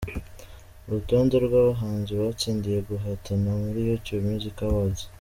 Urutonde 0.87 1.35
rw’abahanzi 1.45 2.11
batsindiye 2.21 2.79
guhatana 2.89 3.49
muri 3.63 3.79
YouTube 3.87 4.23
Music 4.31 4.57
Awards:. 4.67 5.01